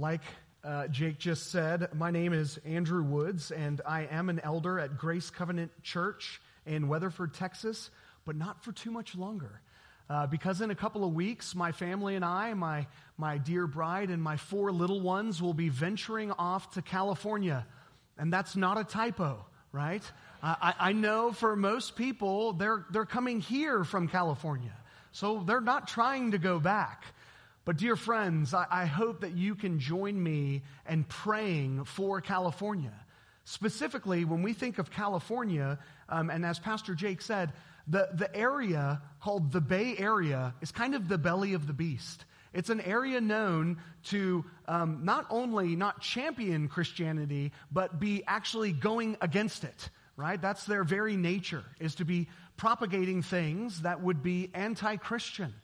[0.00, 0.22] Like
[0.64, 4.96] uh, Jake just said, my name is Andrew Woods, and I am an elder at
[4.96, 7.90] Grace Covenant Church in Weatherford, Texas,
[8.24, 9.60] but not for too much longer.
[10.08, 12.86] Uh, because in a couple of weeks, my family and I, my,
[13.18, 17.66] my dear bride, and my four little ones will be venturing off to California.
[18.16, 20.02] And that's not a typo, right?
[20.42, 24.72] I, I know for most people, they're, they're coming here from California.
[25.12, 27.04] So they're not trying to go back.
[27.70, 32.92] But, dear friends, I, I hope that you can join me in praying for California.
[33.44, 37.52] Specifically, when we think of California, um, and as Pastor Jake said,
[37.86, 42.24] the, the area called the Bay Area is kind of the belly of the beast.
[42.52, 43.76] It's an area known
[44.06, 50.42] to um, not only not champion Christianity, but be actually going against it, right?
[50.42, 52.26] That's their very nature, is to be
[52.56, 55.54] propagating things that would be anti Christian.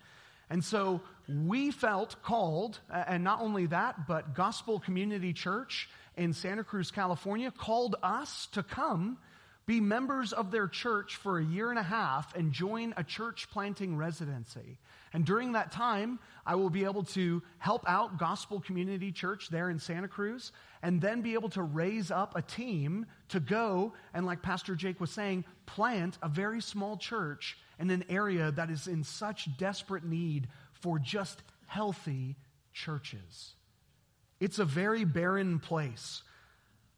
[0.49, 6.65] And so we felt called, and not only that, but Gospel Community Church in Santa
[6.65, 9.19] Cruz, California, called us to come
[9.67, 13.49] be members of their church for a year and a half and join a church
[13.51, 14.79] planting residency.
[15.13, 19.71] And during that time, I will be able to help out Gospel Community Church there
[19.71, 20.53] in Santa Cruz
[20.83, 25.01] and then be able to raise up a team to go and, like Pastor Jake
[25.01, 30.05] was saying, plant a very small church in an area that is in such desperate
[30.05, 30.47] need
[30.81, 32.37] for just healthy
[32.73, 33.55] churches.
[34.41, 36.23] It's a very barren place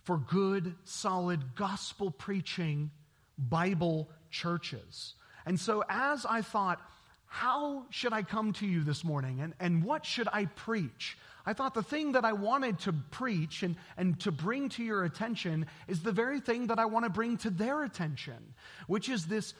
[0.03, 2.91] for good, solid, gospel preaching
[3.37, 5.15] Bible churches.
[5.47, 6.81] And so, as I thought,
[7.27, 11.17] how should I come to you this morning and, and what should I preach?
[11.45, 15.05] I thought the thing that I wanted to preach and, and to bring to your
[15.05, 18.55] attention is the very thing that I want to bring to their attention,
[18.87, 19.55] which is this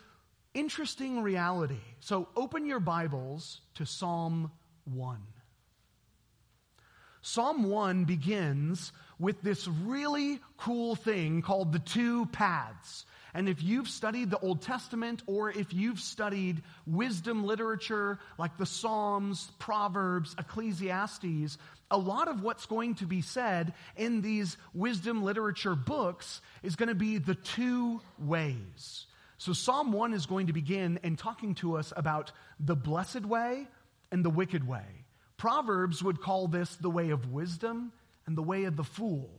[0.55, 1.81] interesting reality.
[2.01, 4.51] So open your Bibles to Psalm
[4.85, 5.19] 1.
[7.21, 13.05] Psalm 1 begins with this really cool thing called the two paths.
[13.35, 18.67] And if you've studied the Old Testament or if you've studied wisdom literature like the
[18.67, 21.59] Psalms, Proverbs, Ecclesiastes,
[21.91, 26.89] a lot of what's going to be said in these wisdom literature books is going
[26.89, 29.07] to be the two ways.
[29.39, 33.69] So, Psalm 1 is going to begin in talking to us about the blessed way
[34.11, 34.85] and the wicked way.
[35.37, 37.93] Proverbs would call this the way of wisdom
[38.27, 39.31] and the way of the fool.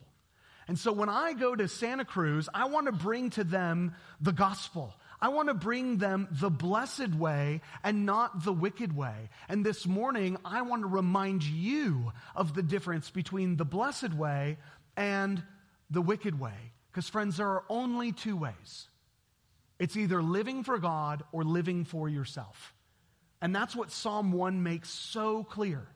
[0.70, 4.32] And so, when I go to Santa Cruz, I want to bring to them the
[4.32, 4.96] gospel.
[5.20, 9.30] I want to bring them the blessed way and not the wicked way.
[9.50, 14.60] And this morning, I want to remind you of the difference between the blessed way
[14.96, 15.44] and
[15.90, 16.72] the wicked way.
[16.90, 18.88] Because, friends, there are only two ways
[19.80, 22.74] it's either living for God or living for yourself.
[23.42, 25.88] And that's what Psalm 1 makes so clear.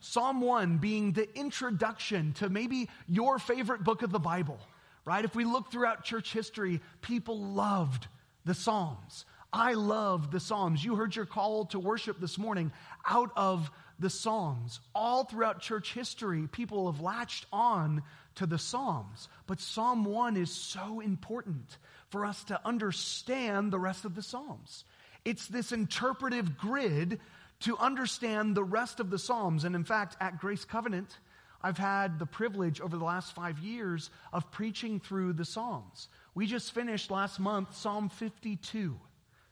[0.00, 4.58] Psalm 1 being the introduction to maybe your favorite book of the Bible,
[5.04, 5.24] right?
[5.24, 8.06] If we look throughout church history, people loved
[8.44, 9.26] the Psalms.
[9.52, 10.84] I love the Psalms.
[10.84, 12.72] You heard your call to worship this morning
[13.06, 14.80] out of the Psalms.
[14.94, 18.02] All throughout church history, people have latched on
[18.36, 19.28] to the Psalms.
[19.46, 21.76] But Psalm 1 is so important
[22.10, 24.84] for us to understand the rest of the Psalms.
[25.24, 27.20] It's this interpretive grid
[27.60, 29.64] to understand the rest of the Psalms.
[29.64, 31.18] And in fact, at Grace Covenant,
[31.60, 36.08] I've had the privilege over the last five years of preaching through the Psalms.
[36.34, 38.96] We just finished last month Psalm 52,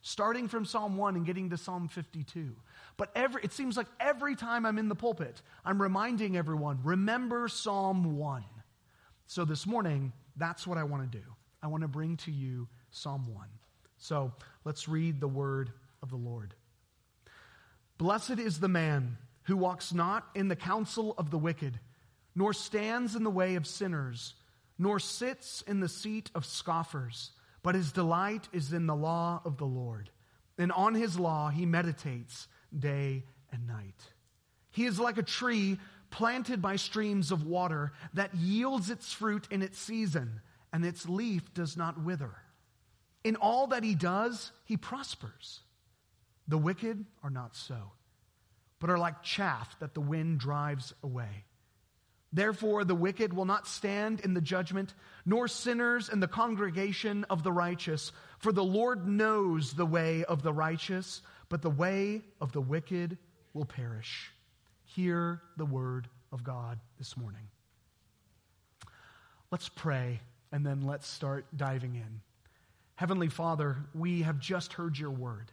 [0.02, 2.54] starting from Psalm 1 and getting to Psalm 52.
[2.96, 7.48] But every, it seems like every time I'm in the pulpit, I'm reminding everyone, remember
[7.48, 8.44] Psalm 1.
[9.26, 11.24] So this morning, that's what I want to do.
[11.66, 13.44] I want to bring to you Psalm 1.
[13.98, 14.32] So
[14.64, 16.54] let's read the word of the Lord.
[17.98, 21.80] Blessed is the man who walks not in the counsel of the wicked,
[22.36, 24.34] nor stands in the way of sinners,
[24.78, 27.32] nor sits in the seat of scoffers,
[27.64, 30.08] but his delight is in the law of the Lord.
[30.58, 32.46] And on his law he meditates
[32.78, 34.00] day and night.
[34.70, 39.62] He is like a tree planted by streams of water that yields its fruit in
[39.62, 40.42] its season
[40.72, 42.34] and its leaf does not wither.
[43.24, 45.60] In all that he does, he prospers.
[46.48, 47.92] The wicked are not so,
[48.78, 51.44] but are like chaff that the wind drives away.
[52.32, 57.42] Therefore, the wicked will not stand in the judgment, nor sinners in the congregation of
[57.42, 58.12] the righteous.
[58.38, 63.16] For the Lord knows the way of the righteous, but the way of the wicked
[63.54, 64.30] will perish.
[64.84, 67.48] Hear the word of God this morning.
[69.50, 70.20] Let's pray
[70.52, 72.20] and then let's start diving in.
[72.96, 75.52] Heavenly Father, we have just heard your word.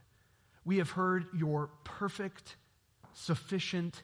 [0.66, 2.56] We have heard your perfect,
[3.14, 4.02] sufficient,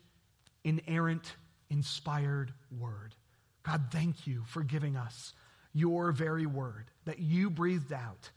[0.63, 1.35] inerrant
[1.69, 3.15] inspired word.
[3.63, 5.33] God, thank you for giving us
[5.73, 8.31] your very word that you breathed out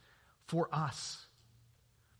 [0.47, 1.25] for us,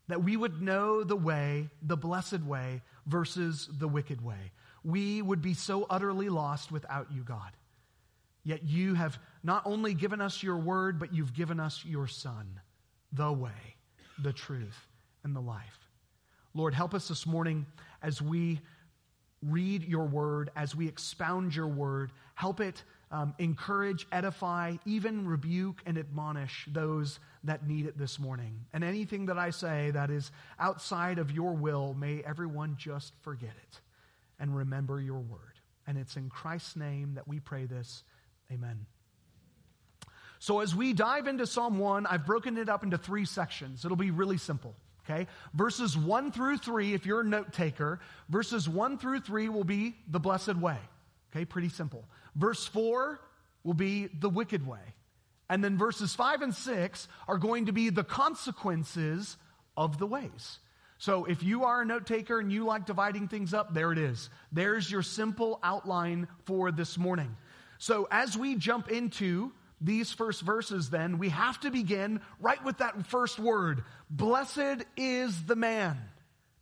[0.08, 4.52] that we would know the way, the blessed way, versus the wicked way.
[4.82, 7.52] We would be so utterly lost without you, God.
[8.44, 12.60] Yet you have not only given us your word, but you've given us your Son,
[13.12, 13.76] the way,
[14.22, 14.86] the truth,
[15.24, 15.78] and the life.
[16.54, 17.66] Lord, help us this morning
[18.02, 18.60] as we
[19.42, 22.12] read your word, as we expound your word.
[22.34, 28.64] Help it um, encourage, edify, even rebuke and admonish those that need it this morning.
[28.72, 33.52] And anything that I say that is outside of your will, may everyone just forget
[33.62, 33.80] it
[34.40, 35.60] and remember your word.
[35.86, 38.02] And it's in Christ's name that we pray this.
[38.54, 38.86] Amen.
[40.38, 43.84] So, as we dive into Psalm 1, I've broken it up into three sections.
[43.84, 44.74] It'll be really simple.
[45.04, 45.26] Okay?
[45.54, 49.94] Verses 1 through 3, if you're a note taker, verses 1 through 3 will be
[50.08, 50.78] the blessed way.
[51.32, 52.04] Okay, pretty simple.
[52.36, 53.20] Verse 4
[53.64, 54.80] will be the wicked way.
[55.50, 59.36] And then verses 5 and 6 are going to be the consequences
[59.76, 60.58] of the ways.
[60.98, 63.98] So if you are a note taker and you like dividing things up, there it
[63.98, 64.30] is.
[64.52, 67.36] There's your simple outline for this morning.
[67.84, 72.78] So as we jump into these first verses, then, we have to begin right with
[72.78, 75.98] that first word Blessed is the man.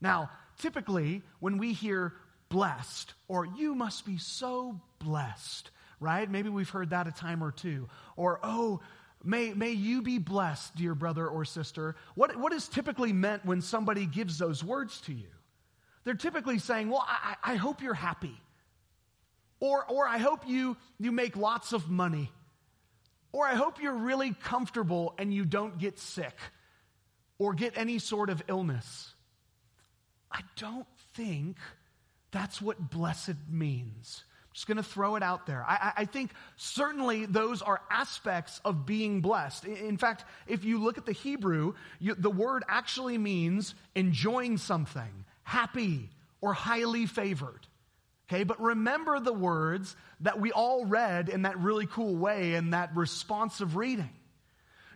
[0.00, 2.12] Now, typically, when we hear
[2.48, 5.70] blessed, or you must be so blessed,
[6.00, 6.28] right?
[6.28, 7.88] Maybe we've heard that a time or two.
[8.16, 8.80] Or, oh,
[9.22, 11.94] may, may you be blessed, dear brother or sister.
[12.16, 15.28] What, what is typically meant when somebody gives those words to you?
[16.02, 18.36] They're typically saying, well, I, I hope you're happy.
[19.62, 22.32] Or, or I hope you, you make lots of money.
[23.30, 26.36] Or I hope you're really comfortable and you don't get sick
[27.38, 29.14] or get any sort of illness.
[30.32, 31.58] I don't think
[32.32, 34.24] that's what blessed means.
[34.46, 35.64] I'm just going to throw it out there.
[35.64, 39.64] I, I, think certainly those are aspects of being blessed.
[39.64, 45.24] In fact, if you look at the Hebrew, you, the word actually means enjoying something,
[45.44, 46.10] happy,
[46.40, 47.68] or highly favored.
[48.32, 52.70] Okay, but remember the words that we all read in that really cool way in
[52.70, 54.08] that responsive reading.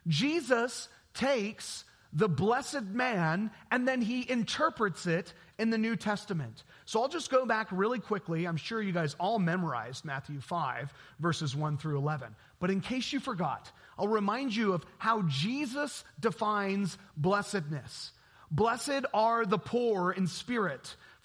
[0.07, 1.85] Jesus takes
[2.15, 6.65] the blessed man and then he interprets it in the New Testament.
[6.87, 8.47] So I'll just go back really quickly.
[8.47, 12.35] I'm sure you guys all memorized Matthew 5, verses 1 through 11.
[12.59, 18.13] But in case you forgot, I'll remind you of how Jesus defines blessedness.
[18.51, 20.97] Blessed are the poor in spirit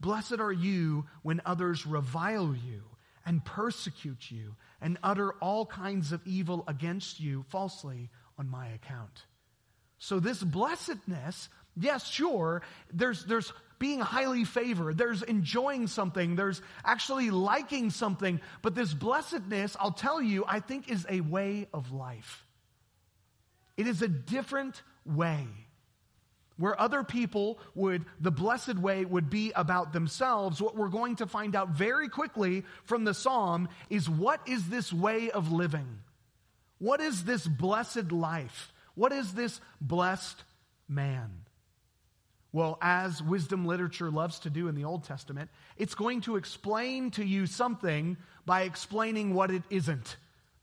[0.00, 2.82] Blessed are you when others revile you
[3.26, 9.24] and persecute you and utter all kinds of evil against you falsely on my account.
[9.98, 12.62] So, this blessedness, yes, sure,
[12.92, 19.76] there's, there's being highly favored, there's enjoying something, there's actually liking something, but this blessedness,
[19.78, 22.46] I'll tell you, I think is a way of life.
[23.76, 25.46] It is a different way
[26.58, 31.26] where other people would, the blessed way would be about themselves, what we're going to
[31.26, 36.00] find out very quickly from the psalm is what is this way of living?
[36.78, 38.72] What is this blessed life?
[38.94, 40.42] What is this blessed
[40.88, 41.30] man?
[42.52, 47.10] Well, as wisdom literature loves to do in the Old Testament, it's going to explain
[47.12, 50.16] to you something by explaining what it isn't.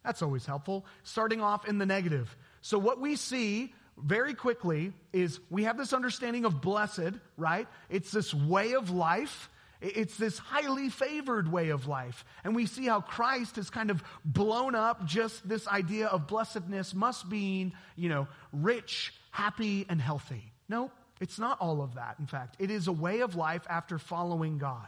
[0.04, 0.86] That's always helpful.
[1.04, 2.36] Starting off in the negative.
[2.62, 7.68] So, what we see very quickly is we have this understanding of blessed, right?
[7.90, 9.50] It's this way of life.
[9.82, 12.26] It's this highly favored way of life.
[12.44, 16.94] And we see how Christ has kind of blown up just this idea of blessedness
[16.94, 20.52] must mean, you know, rich, happy, and healthy.
[20.68, 22.56] No, it's not all of that, in fact.
[22.60, 24.88] It is a way of life after following God.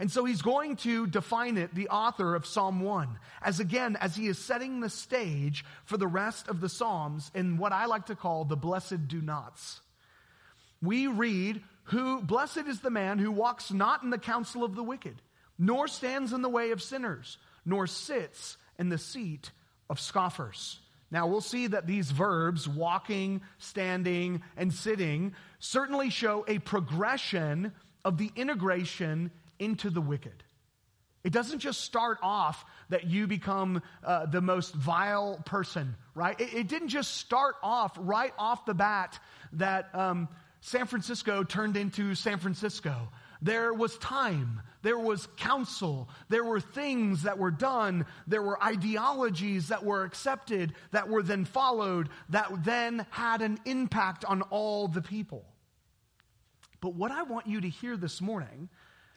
[0.00, 4.16] And so he's going to define it, the author of Psalm 1, as again, as
[4.16, 8.06] he is setting the stage for the rest of the Psalms in what I like
[8.06, 9.82] to call the blessed do nots.
[10.80, 14.82] We read, who blessed is the man who walks not in the counsel of the
[14.82, 15.20] wicked,
[15.58, 19.50] nor stands in the way of sinners, nor sits in the seat
[19.90, 20.80] of scoffers.
[21.10, 28.16] Now, we'll see that these verbs, walking, standing, and sitting, certainly show a progression of
[28.16, 29.30] the integration
[29.60, 30.42] into the wicked.
[31.22, 36.40] It doesn't just start off that you become uh, the most vile person, right?
[36.40, 39.18] It, it, didn't just start off right off the bat
[39.52, 40.28] that um,
[40.60, 43.08] San Francisco turned into San Francisco.
[43.42, 49.68] There was time, there was counsel, there were things that were done, there were ideologies
[49.68, 55.00] that were accepted, that were then followed, that then had an impact on all the
[55.00, 55.44] people.
[56.80, 58.68] But what I want you to hear this morning,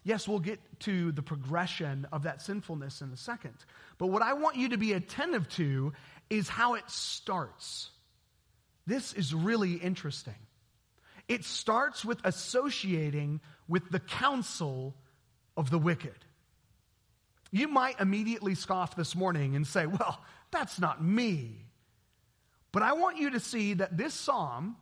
[0.03, 3.55] yes, we'll get to the progression of that sinfulness in a second,
[3.97, 5.93] but what I want you to be attentive to
[6.29, 7.89] is how it starts.
[8.85, 10.35] This is really interesting.
[11.27, 14.95] It starts with associating with the counsel
[15.55, 16.25] of the wicked.
[17.51, 20.19] You might immediately scoff this morning and say, Well,
[20.51, 21.65] that's not me.
[22.71, 24.75] But I want you to see that this psalm,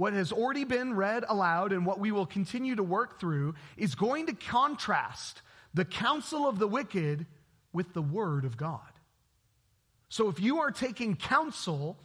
[0.00, 3.94] what has already been read aloud and what we will continue to work through, is
[3.94, 5.42] going to contrast
[5.74, 7.26] the counsel of the wicked
[7.74, 8.80] with the word of God.
[10.08, 11.98] So if you are taking counsel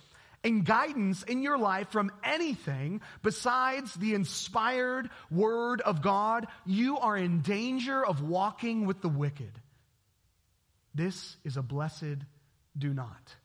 [0.44, 7.16] and guidance in your life from anything besides the inspired word of God, you are
[7.16, 9.54] in danger of walking with the wicked.
[10.94, 12.26] This is a blessed
[12.78, 13.36] do not.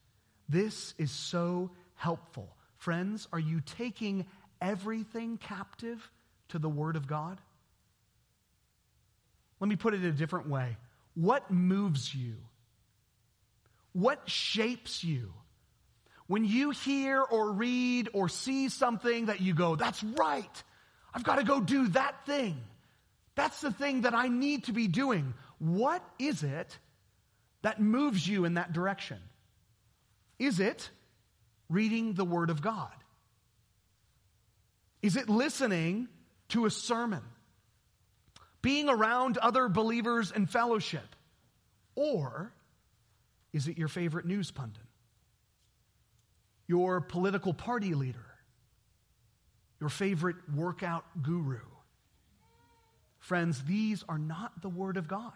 [0.49, 2.57] This is so helpful.
[2.81, 4.25] Friends, are you taking
[4.61, 6.11] everything captive
[6.49, 7.39] to the Word of God?
[9.61, 10.77] Let me put it a different way.
[11.15, 12.37] What moves you?
[13.93, 15.33] What shapes you?
[16.27, 20.63] When you hear or read or see something that you go, that's right.
[21.13, 22.57] I've got to go do that thing.
[23.35, 25.35] That's the thing that I need to be doing.
[25.59, 26.79] What is it
[27.63, 29.19] that moves you in that direction?
[30.39, 30.89] Is it
[31.69, 32.93] reading the Word of God?
[35.03, 36.09] Is it listening
[36.51, 37.23] to a sermon?
[38.63, 41.17] Being around other believers and fellowship?
[41.95, 42.53] Or
[43.53, 44.83] is it your favorite news pundit?
[46.71, 48.25] your political party leader,
[49.81, 51.59] your favorite workout guru.
[53.19, 55.35] Friends, these are not the Word of God,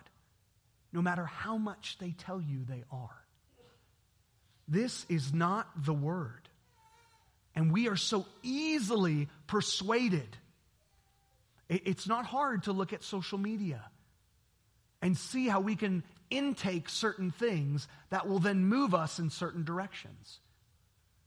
[0.93, 3.25] no matter how much they tell you they are.
[4.69, 6.49] This is not the Word.
[7.55, 10.37] And we are so easily persuaded.
[11.69, 13.83] It's not hard to look at social media
[15.01, 19.65] and see how we can intake certain things that will then move us in certain
[19.65, 20.41] directions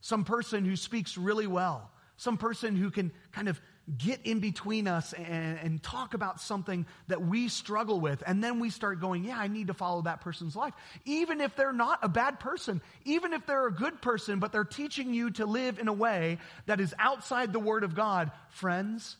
[0.00, 3.60] some person who speaks really well, some person who can kind of
[3.96, 8.22] get in between us and, and, talk about something that we struggle with.
[8.26, 10.74] And then we start going, yeah, I need to follow that person's life.
[11.06, 14.64] Even if they're not a bad person, even if they're a good person, but they're
[14.64, 19.16] teaching you to live in a way that is outside the Word of God, friends,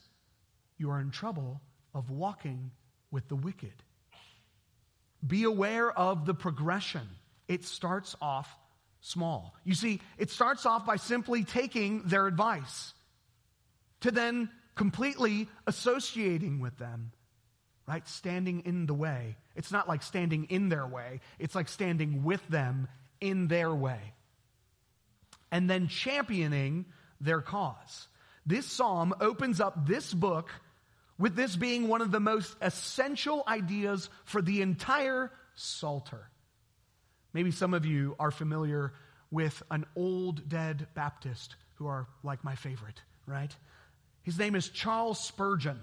[0.77, 1.61] you are in trouble
[1.95, 2.69] of walking
[3.09, 3.73] with the wicked.
[5.25, 7.07] Be aware of the progression.
[7.47, 8.47] It starts off
[9.01, 9.55] small.
[9.63, 12.93] You see, it starts off by simply taking their advice
[14.01, 14.49] to then
[14.79, 17.11] completely associating with them,
[17.85, 18.07] right?
[18.07, 19.35] Standing in the way.
[19.53, 22.87] It's not like standing in their way, it's like standing with them
[23.19, 23.99] in their way.
[25.51, 26.85] And then championing
[27.19, 28.07] their cause.
[28.45, 30.49] This psalm opens up this book
[31.17, 36.29] with this being one of the most essential ideas for the entire Psalter.
[37.33, 38.93] Maybe some of you are familiar
[39.29, 43.53] with an old dead Baptist who are like my favorite, right?
[44.29, 45.79] His name is Charles Spurgeon.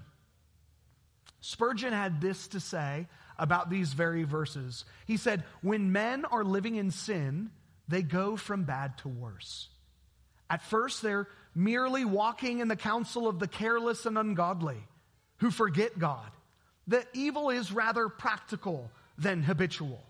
[1.41, 4.85] Spurgeon had this to say about these very verses.
[5.05, 7.51] He said, When men are living in sin,
[7.89, 9.69] they go from bad to worse.
[10.49, 11.27] At first, they're
[11.57, 14.79] merely walking in the counsel of the careless and ungodly
[15.39, 16.31] who forget God.
[16.87, 20.05] The evil is rather practical than habitual.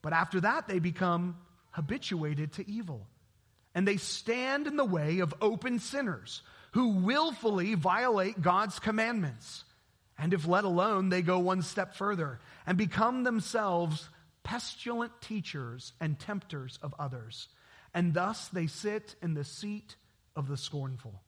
[0.00, 1.38] But after that, they become
[1.72, 3.04] habituated to evil.
[3.74, 6.40] And they stand in the way of open sinners
[6.74, 9.62] who willfully violate God's commandments.
[10.18, 14.08] And if let alone, they go one step further and become themselves
[14.42, 17.46] pestilent teachers and tempters of others.
[17.94, 19.94] And thus they sit in the seat
[20.34, 21.22] of the scornful.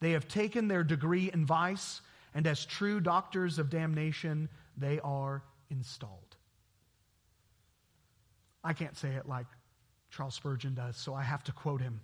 [0.00, 2.02] They have taken their degree in vice,
[2.34, 6.36] and as true doctors of damnation, they are installed.
[8.62, 9.46] I can't say it like
[10.10, 12.02] Charles Spurgeon does, so I have to quote him.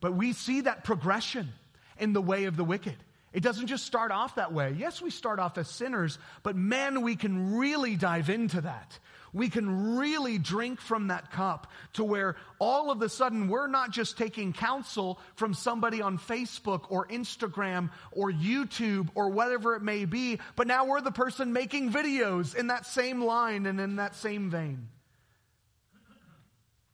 [0.00, 1.52] But we see that progression
[1.98, 2.96] in the way of the wicked.
[3.32, 4.74] It doesn't just start off that way.
[4.78, 8.98] Yes, we start off as sinners, but man, we can really dive into that.
[9.34, 13.90] We can really drink from that cup to where all of a sudden we're not
[13.90, 20.06] just taking counsel from somebody on Facebook or Instagram or YouTube or whatever it may
[20.06, 24.14] be, but now we're the person making videos in that same line and in that
[24.14, 24.88] same vein.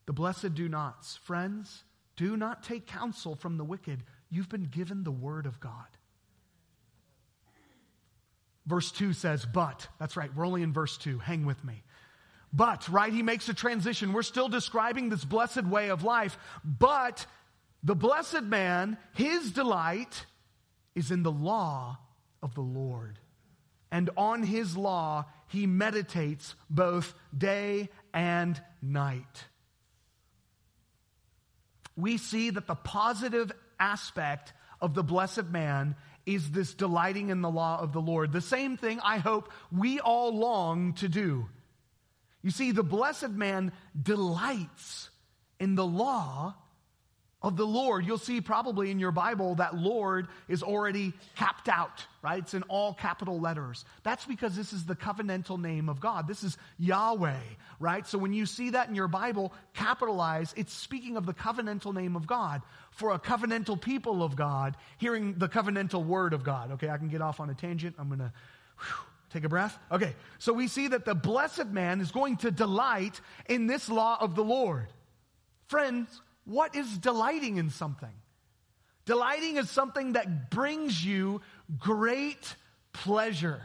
[0.07, 1.19] The blessed do nots.
[1.19, 1.85] Friends,
[2.17, 4.03] do not take counsel from the wicked.
[4.33, 5.87] You've been given the word of God.
[8.65, 9.87] Verse 2 says, but.
[10.01, 11.19] That's right, we're only in verse 2.
[11.19, 11.83] Hang with me.
[12.51, 14.15] But, right, he makes a transition.
[14.15, 17.27] We're still describing this blessed way of life, but
[17.83, 20.25] the blessed man, his delight
[20.95, 21.99] is in the law
[22.43, 23.19] of the Lord.
[23.91, 29.45] And on his law, he meditates both day and night.
[31.97, 37.51] We see that the positive aspect of the blessed man is this delighting in the
[37.51, 38.33] law of the Lord.
[38.33, 41.49] The same thing I hope we all long to do.
[42.43, 45.11] You see, the blessed man delights
[45.59, 46.55] in the law
[47.43, 48.07] of the Lord.
[48.07, 52.39] You'll see probably in your Bible that Lord is already capped out, right?
[52.39, 53.85] It's in all capital letters.
[54.03, 56.29] That's because this is the covenantal name of God.
[56.29, 57.41] This is Yahweh,
[57.81, 58.07] right?
[58.07, 62.17] So when you see that in your Bible capitalize, it's speaking of the covenantal name
[62.17, 62.63] of God.
[62.93, 66.73] For a covenantal people of God, hearing the covenantal word of God.
[66.73, 67.97] Okay, I can get off on a tangent.
[67.99, 68.33] I'm going to
[69.33, 69.79] Take a breath.
[69.91, 73.19] Okay, so we see that the blessed man is going to delight
[73.49, 74.89] in this law of the Lord.
[75.69, 78.13] Friends, what is delighting in something?
[79.05, 81.41] Delighting is something that brings you
[81.79, 82.55] great
[82.93, 83.63] pleasure.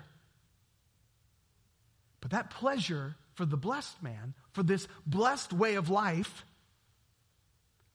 [2.21, 6.43] But that pleasure for the blessed man, for this blessed way of life,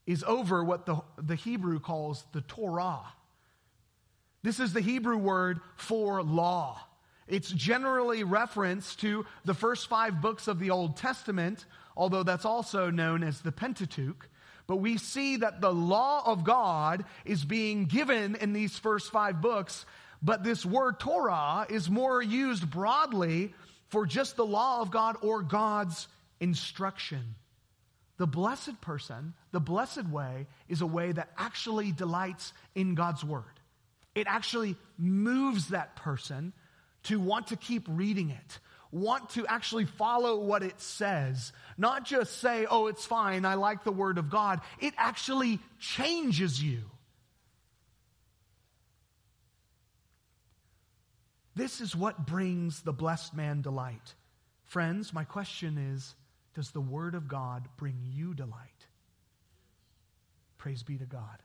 [0.07, 3.03] is over what the, the Hebrew calls the Torah.
[4.43, 6.81] This is the Hebrew word for law.
[7.29, 12.91] It's generally referenced to the first five books of the Old Testament, although that's also
[12.91, 14.29] known as the Pentateuch.
[14.67, 19.41] But we see that the law of God is being given in these first five
[19.41, 19.85] books,
[20.23, 23.55] but this word Torah is more used broadly
[23.89, 26.09] for just the law of God or God's
[26.41, 27.35] instruction.
[28.19, 33.45] The blessed person, the blessed way, is a way that actually delights in God's word.
[34.15, 36.53] It actually moves that person
[37.05, 38.59] to want to keep reading it,
[38.93, 43.83] want to actually follow what it says, not just say, oh, it's fine, I like
[43.83, 44.61] the Word of God.
[44.79, 46.83] It actually changes you.
[51.55, 54.15] This is what brings the blessed man delight.
[54.65, 56.15] Friends, my question is
[56.55, 58.87] Does the Word of God bring you delight?
[60.59, 61.43] Praise be to God.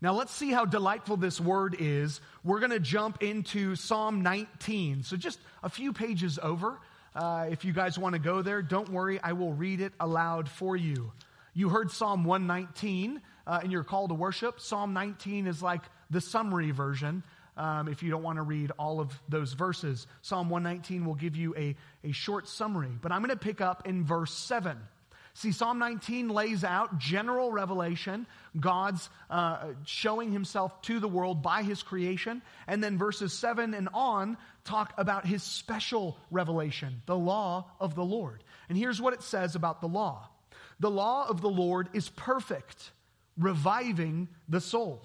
[0.00, 2.20] Now let's see how delightful this word is.
[2.44, 5.02] We're going to jump into Psalm 19.
[5.02, 6.78] So just a few pages over.
[7.16, 10.48] Uh, if you guys want to go there, don't worry, I will read it aloud
[10.48, 11.12] for you.
[11.52, 14.60] You heard Psalm 119 uh, in your call to worship.
[14.60, 17.24] Psalm 19 is like the summary version.
[17.56, 21.34] Um, if you don't want to read all of those verses, Psalm 119 will give
[21.34, 22.92] you a, a short summary.
[23.02, 24.78] But I'm going to pick up in verse 7.
[25.38, 28.26] See, Psalm 19 lays out general revelation,
[28.58, 32.42] God's uh, showing himself to the world by his creation.
[32.66, 38.04] And then verses 7 and on talk about his special revelation, the law of the
[38.04, 38.42] Lord.
[38.68, 40.28] And here's what it says about the law
[40.80, 42.90] The law of the Lord is perfect,
[43.36, 45.04] reviving the soul.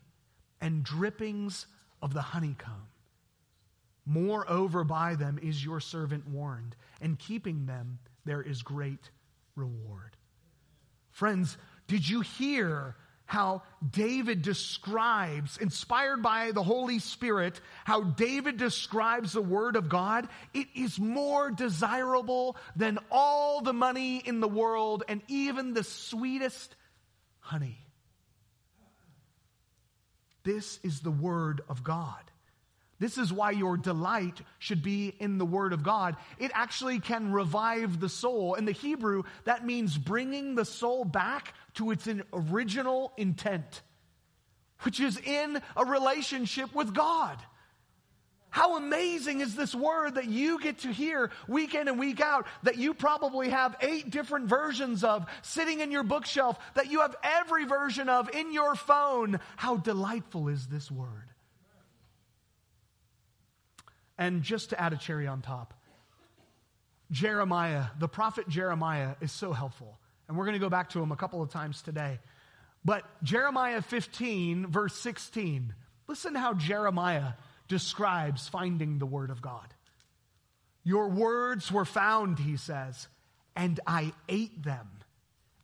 [0.61, 1.65] and drippings
[2.01, 2.87] of the honeycomb.
[4.05, 9.09] Moreover, by them is your servant warned, and keeping them there is great
[9.55, 10.15] reward.
[11.11, 12.95] Friends, did you hear
[13.25, 20.27] how David describes, inspired by the Holy Spirit, how David describes the Word of God?
[20.53, 26.75] It is more desirable than all the money in the world and even the sweetest
[27.39, 27.77] honey.
[30.43, 32.19] This is the Word of God.
[32.99, 36.17] This is why your delight should be in the Word of God.
[36.37, 38.53] It actually can revive the soul.
[38.53, 43.81] In the Hebrew, that means bringing the soul back to its original intent,
[44.81, 47.39] which is in a relationship with God.
[48.51, 52.47] How amazing is this word that you get to hear week in and week out
[52.63, 57.15] that you probably have eight different versions of sitting in your bookshelf, that you have
[57.23, 59.39] every version of in your phone?
[59.55, 61.29] How delightful is this word?
[64.17, 65.73] And just to add a cherry on top,
[67.09, 69.97] Jeremiah, the prophet Jeremiah, is so helpful.
[70.27, 72.19] And we're going to go back to him a couple of times today.
[72.83, 75.73] But Jeremiah 15, verse 16,
[76.07, 77.33] listen how Jeremiah
[77.71, 79.73] describes finding the Word of God.
[80.83, 83.07] Your words were found, he says,
[83.55, 84.89] and I ate them.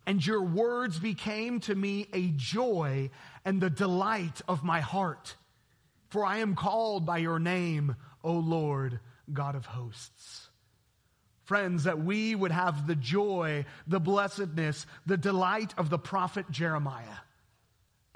[0.06, 3.10] And your words became to me a joy
[3.44, 5.36] and the delight of my heart.
[6.08, 9.02] For I am called by your name, O Lord,
[9.34, 10.48] God of hosts.
[11.44, 17.20] Friends, that we would have the joy, the blessedness, the delight of the prophet Jeremiah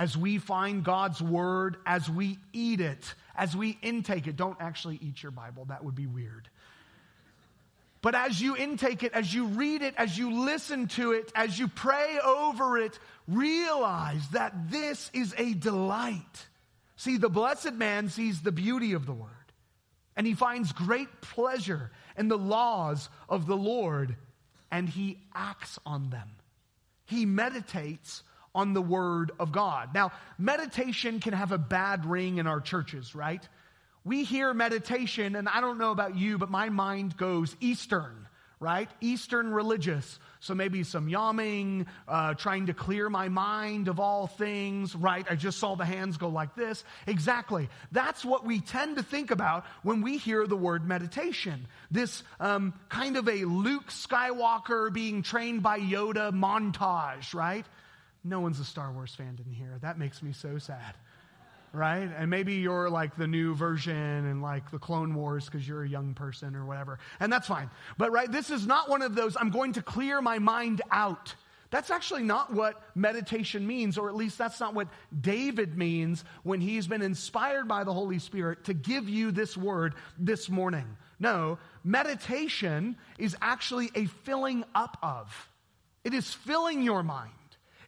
[0.01, 4.35] as we find God's word, as we eat it, as we intake it.
[4.35, 6.49] Don't actually eat your Bible, that would be weird.
[8.01, 11.59] But as you intake it, as you read it, as you listen to it, as
[11.59, 16.47] you pray over it, realize that this is a delight.
[16.95, 19.29] See, the blessed man sees the beauty of the word,
[20.15, 24.15] and he finds great pleasure in the laws of the Lord,
[24.71, 26.31] and he acts on them.
[27.05, 29.93] He meditates on the Word of God.
[29.93, 33.47] Now, meditation can have a bad ring in our churches, right?
[34.03, 38.27] We hear meditation, and I don't know about you, but my mind goes Eastern,
[38.59, 38.89] right?
[38.99, 40.19] Eastern religious.
[40.39, 45.23] So maybe some yamming, uh, trying to clear my mind of all things, right?
[45.29, 46.83] I just saw the hands go like this.
[47.05, 47.69] Exactly.
[47.91, 51.67] That's what we tend to think about when we hear the word meditation.
[51.91, 57.67] This um, kind of a Luke Skywalker being trained by Yoda montage, right?
[58.23, 59.77] No one's a Star Wars fan in here.
[59.81, 60.95] That makes me so sad.
[61.73, 62.09] Right?
[62.17, 65.89] And maybe you're like the new version and like the Clone Wars because you're a
[65.89, 66.99] young person or whatever.
[67.19, 67.69] And that's fine.
[67.97, 71.33] But, right, this is not one of those, I'm going to clear my mind out.
[71.69, 74.89] That's actually not what meditation means, or at least that's not what
[75.21, 79.95] David means when he's been inspired by the Holy Spirit to give you this word
[80.19, 80.97] this morning.
[81.17, 85.49] No, meditation is actually a filling up of,
[86.03, 87.31] it is filling your mind.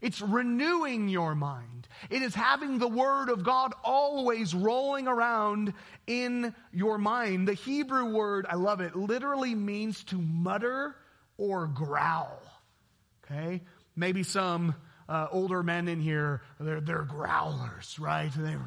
[0.03, 1.87] It's renewing your mind.
[2.09, 5.73] It is having the Word of God always rolling around
[6.05, 7.47] in your mind.
[7.47, 10.93] The Hebrew word, I love it, literally means to mutter
[11.37, 12.41] or growl.
[13.23, 13.61] Okay?
[13.95, 14.75] Maybe some
[15.07, 18.31] uh, older men in here, they're, they're growlers, right?
[18.35, 18.57] They,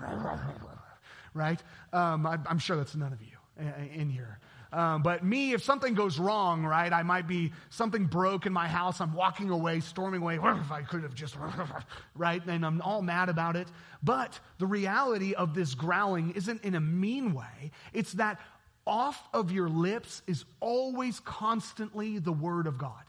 [1.35, 1.63] right?
[1.93, 4.39] Um, I, I'm sure that's none of you uh, in here.
[4.77, 8.69] Um, but me, if something goes wrong, right, I might be something broke in my
[8.69, 9.01] house.
[9.01, 10.39] I'm walking away, storming away.
[10.67, 11.35] If I could have just,
[12.15, 13.69] right, and I'm all mad about it.
[14.03, 17.71] But the reality of this growling isn't in a mean way.
[17.95, 18.39] It's that
[18.87, 23.05] off of your lips is always constantly the word of God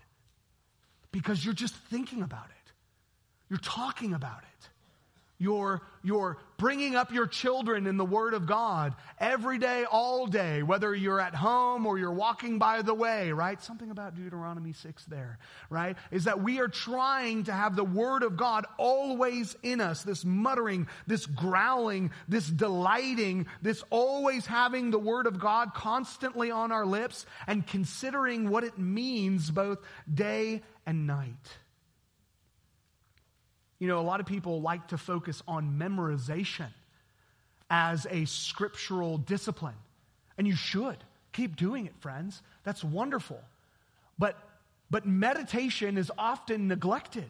[1.11, 2.71] because you're just thinking about it.
[3.49, 4.69] You're talking about it.
[5.39, 10.63] You're, you're bringing up your children in the Word of God every day, all day,
[10.63, 13.61] whether you're at home or you're walking by the way, right?
[13.61, 15.37] Something about Deuteronomy 6 there,
[15.69, 15.95] right?
[16.09, 20.01] Is that we are trying to have the Word of God always in us.
[20.01, 26.71] This muttering, this growling, this delighting, this always having the Word of God constantly on
[26.71, 29.77] our lips and considering what it means both
[30.11, 31.57] day and night.
[33.79, 36.69] You know, a lot of people like to focus on memorization
[37.69, 39.75] as a scriptural discipline.
[40.37, 40.97] And you should.
[41.33, 42.41] Keep doing it, friends.
[42.63, 43.39] That's wonderful.
[44.17, 44.37] But,
[44.89, 47.29] but meditation is often neglected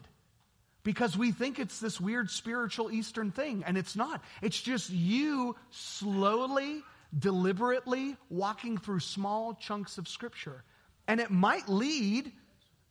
[0.82, 4.22] because we think it's this weird spiritual Eastern thing, and it's not.
[4.40, 6.82] It's just you slowly,
[7.18, 10.62] deliberately walking through small chunks of scripture.
[11.06, 12.32] And it might lead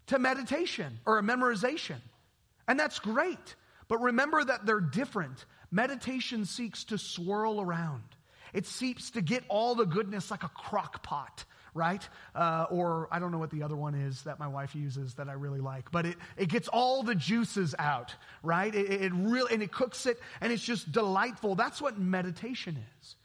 [0.07, 1.97] to meditation or a memorization.
[2.67, 3.55] And that's great.
[3.87, 5.45] But remember that they're different.
[5.71, 8.03] Meditation seeks to swirl around.
[8.53, 12.07] It seeks to get all the goodness like a crock pot, right?
[12.33, 15.29] Uh, or I don't know what the other one is that my wife uses that
[15.29, 18.73] I really like, but it, it gets all the juices out, right?
[18.73, 21.55] It, it really, and it cooks it and it's just delightful.
[21.55, 23.15] That's what meditation is.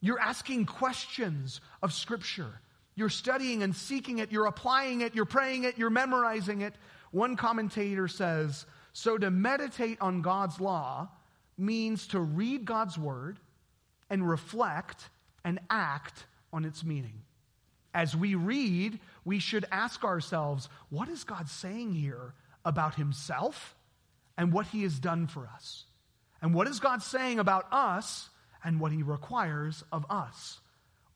[0.00, 2.60] You're asking questions of Scripture.
[2.94, 4.32] You're studying and seeking it.
[4.32, 5.14] You're applying it.
[5.14, 5.78] You're praying it.
[5.78, 6.74] You're memorizing it.
[7.10, 11.08] One commentator says, so to meditate on God's law
[11.56, 13.38] means to read God's word
[14.10, 15.08] and reflect
[15.44, 17.22] and act on its meaning.
[17.94, 23.74] As we read, we should ask ourselves, what is God saying here about himself
[24.36, 25.84] and what he has done for us?
[26.40, 28.30] And what is God saying about us
[28.64, 30.60] and what he requires of us.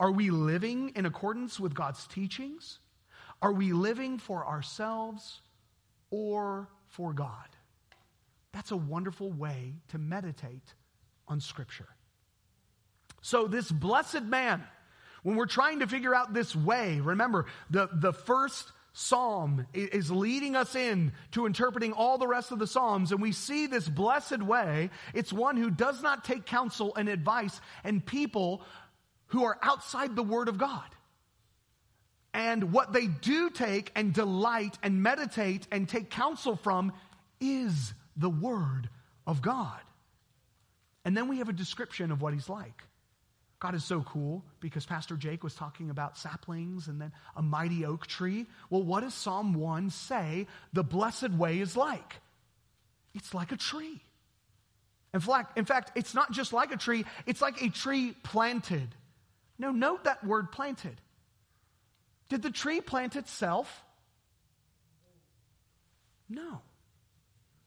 [0.01, 2.79] Are we living in accordance with God's teachings?
[3.41, 5.42] Are we living for ourselves
[6.13, 7.49] or for God?
[8.53, 10.75] That's a wonderful way to meditate
[11.27, 11.89] on Scripture.
[13.23, 14.63] So, this blessed man,
[15.23, 20.55] when we're trying to figure out this way, remember, the, the first psalm is leading
[20.55, 24.43] us in to interpreting all the rest of the psalms and we see this blessed
[24.43, 28.61] way it's one who does not take counsel and advice and people
[29.29, 30.85] who are outside the word of god
[32.35, 36.93] and what they do take and delight and meditate and take counsel from
[37.41, 38.89] is the word
[39.27, 39.81] of god
[41.05, 42.83] and then we have a description of what he's like
[43.63, 47.85] God is so cool because Pastor Jake was talking about saplings and then a mighty
[47.85, 48.47] oak tree.
[48.71, 52.17] Well, what does Psalm 1 say the blessed way is like?
[53.15, 54.01] It's like a tree.
[55.15, 58.89] In fact, in fact, it's not just like a tree, it's like a tree planted.
[59.61, 61.01] Now, note that word planted.
[62.33, 63.85] Did the tree plant itself?
[66.31, 66.63] No.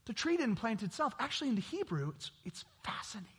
[0.06, 1.14] The tree didn't plant itself.
[1.20, 3.30] Actually, in the Hebrew, it's, it's fascinating.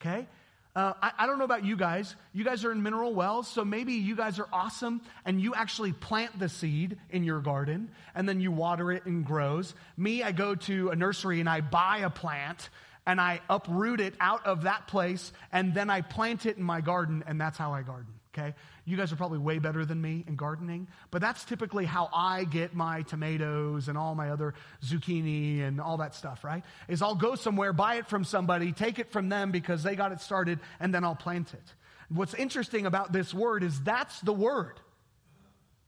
[0.00, 0.26] Okay?
[0.74, 2.16] Uh, I, I, don't know about you guys.
[2.32, 5.92] You guys are in mineral wells, so maybe you guys are awesome and you actually
[5.92, 9.72] plant the seed in your garden and then you water it and grows.
[9.96, 12.70] Me, I go to a nursery and I buy a plant
[13.06, 16.80] and I uproot it out of that place and then I plant it in my
[16.80, 18.54] garden and that's how I garden okay?
[18.84, 22.44] You guys are probably way better than me in gardening, but that's typically how I
[22.44, 26.62] get my tomatoes and all my other zucchini and all that stuff, right?
[26.88, 30.12] Is I'll go somewhere, buy it from somebody, take it from them because they got
[30.12, 31.74] it started, and then I'll plant it.
[32.08, 34.80] What's interesting about this word is that's the word.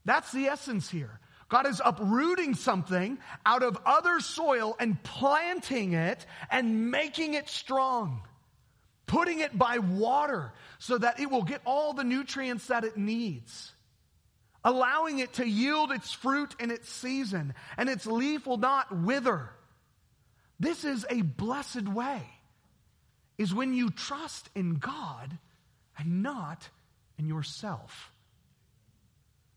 [0.05, 1.20] That's the essence here.
[1.53, 8.23] God is uprooting something out of other soil and planting it and making it strong
[9.12, 13.73] putting it by water so that it will get all the nutrients that it needs,
[14.65, 19.51] allowing it to yield its fruit in its season, and its leaf will not wither.
[20.59, 22.23] This is a blessed way,
[23.37, 25.37] is when you trust in God
[25.99, 26.67] and not
[27.19, 28.12] in yourself.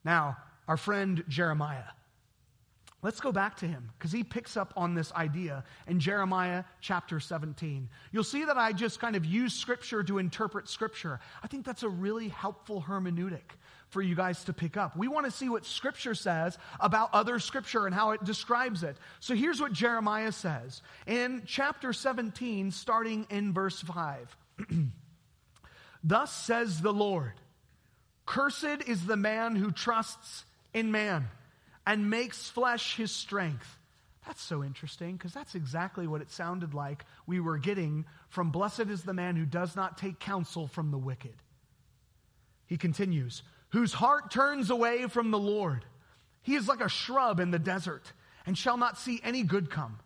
[0.04, 0.36] Now,
[0.68, 1.84] our friend Jeremiah
[3.06, 7.20] Let's go back to him because he picks up on this idea in Jeremiah chapter
[7.20, 7.88] 17.
[8.12, 11.20] You'll see that I just kind of use scripture to interpret scripture.
[11.44, 13.44] I think that's a really helpful hermeneutic
[13.90, 14.98] for you guys to pick up.
[14.98, 18.98] We want to see what scripture says about other scripture and how it describes it.
[19.20, 24.36] So here's what Jeremiah says in chapter 17, starting in verse 5.
[26.04, 27.34] Thus says the Lord
[28.26, 30.44] Cursed is the man who trusts
[30.76, 31.30] in man
[31.88, 33.78] and makes flesh his strength.
[34.28, 38.82] That's so interesting because that's exactly what it sounded like we were getting from Blessed
[38.90, 41.36] is the man who does not take counsel from the wicked.
[42.68, 45.86] He continues, whose heart turns away from the Lord.
[46.42, 48.12] He is like a shrub in the desert
[48.46, 50.00] and shall not see any good come.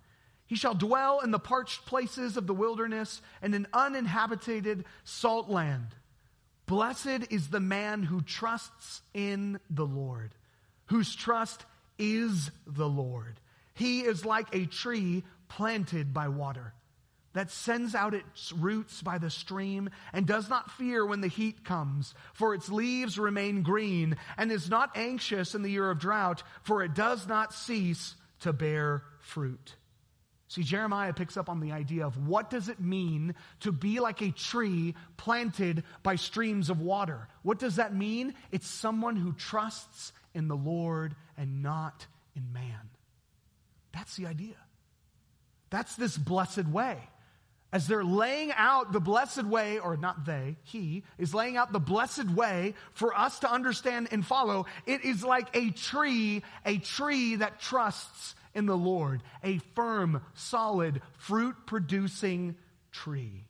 [0.46, 5.96] He shall dwell in the parched places of the wilderness and in uninhabited salt land.
[6.66, 10.36] Blessed is the man who trusts in the Lord
[10.90, 11.66] whose trust
[11.98, 13.40] is the Lord.
[13.74, 16.74] He is like a tree planted by water
[17.34, 21.64] that sends out its roots by the stream and does not fear when the heat
[21.64, 26.44] comes, for its leaves remain green, and is not anxious in the year of drought,
[26.64, 29.76] for it does not cease to bear fruit.
[30.48, 34.22] See, Jeremiah picks up on the idea of what does it mean to be like
[34.22, 37.28] a tree planted by streams of water?
[37.44, 38.34] What does that mean?
[38.52, 42.90] It's someone who trusts in the Lord and not in man.
[43.94, 44.56] That's the idea.
[45.70, 46.98] That's this blessed way.
[47.72, 51.80] As they're laying out the blessed way, or not they, he is laying out the
[51.80, 54.66] blessed way for us to understand and follow.
[54.88, 61.02] It is like a tree, a tree that trusts in the Lord, a firm, solid,
[61.20, 62.56] fruit producing
[62.92, 63.46] tree.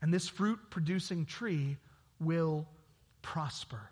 [0.00, 1.76] And this fruit producing tree
[2.18, 2.66] will
[3.22, 3.90] prosper.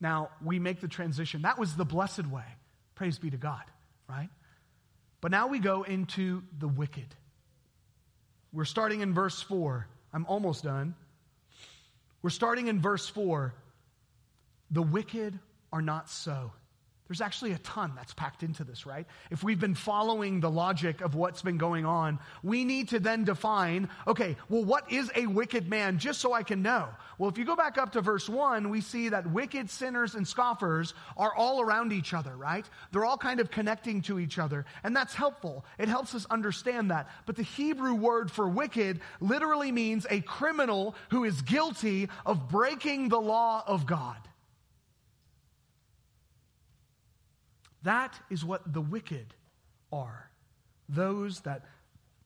[0.00, 1.42] Now, we make the transition.
[1.42, 2.44] That was the blessed way.
[2.94, 3.62] Praise be to God,
[4.08, 4.28] right?
[5.20, 7.14] But now we go into the wicked.
[8.52, 9.86] We're starting in verse 4.
[10.12, 10.94] I'm almost done.
[12.22, 13.54] We're starting in verse 4.
[14.70, 15.38] The wicked
[15.72, 16.52] are not so.
[17.06, 19.06] There's actually a ton that's packed into this, right?
[19.30, 23.24] If we've been following the logic of what's been going on, we need to then
[23.24, 26.88] define okay, well, what is a wicked man, just so I can know?
[27.18, 30.26] Well, if you go back up to verse 1, we see that wicked sinners and
[30.26, 32.68] scoffers are all around each other, right?
[32.90, 35.66] They're all kind of connecting to each other, and that's helpful.
[35.78, 37.10] It helps us understand that.
[37.26, 43.10] But the Hebrew word for wicked literally means a criminal who is guilty of breaking
[43.10, 44.16] the law of God.
[47.84, 49.34] That is what the wicked
[49.92, 50.30] are
[50.88, 51.64] those that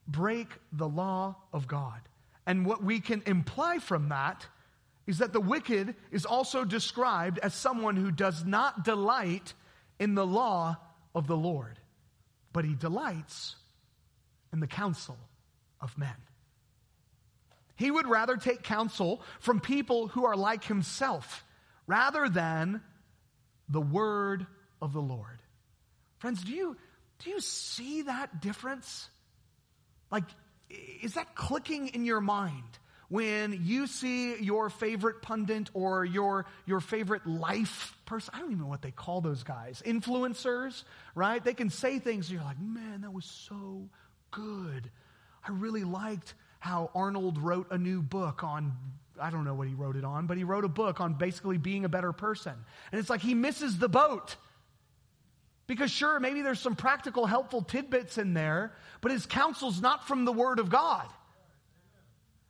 [0.08, 2.00] break the law of God.
[2.46, 4.46] And what we can imply from that
[5.06, 9.54] is that the wicked is also described as someone who does not delight
[9.98, 10.76] in the law
[11.14, 11.78] of the Lord,
[12.52, 13.56] but he delights
[14.52, 15.18] in the counsel
[15.80, 16.16] of men.
[17.76, 21.44] He would rather take counsel from people who are like himself
[21.86, 22.80] rather than
[23.68, 24.46] the word
[24.82, 25.40] of the Lord.
[26.18, 26.76] Friends, do you,
[27.24, 29.08] do you see that difference?
[30.10, 30.24] Like,
[31.02, 32.78] is that clicking in your mind
[33.08, 38.34] when you see your favorite pundit or your, your favorite life person?
[38.34, 39.82] I don't even know what they call those guys.
[39.86, 41.42] Influencers, right?
[41.42, 43.88] They can say things, and you're like, man, that was so
[44.30, 44.90] good.
[45.46, 48.76] I really liked how Arnold wrote a new book on
[49.20, 51.58] I don't know what he wrote it on, but he wrote a book on basically
[51.58, 52.54] being a better person.
[52.92, 54.36] And it's like he misses the boat.
[55.68, 60.24] Because sure, maybe there's some practical, helpful tidbits in there, but his counsel's not from
[60.24, 61.06] the Word of God.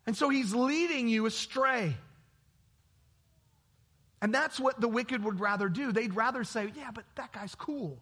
[0.07, 1.95] And so he's leading you astray.
[4.23, 5.93] And that's what the wicked would rather do.
[5.93, 7.99] They'd rather say, yeah, but that guy's cool.